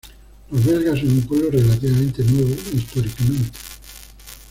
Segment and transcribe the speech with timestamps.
[0.49, 3.51] Los belgas son un pueblo relativamente "nuevo" históricamente.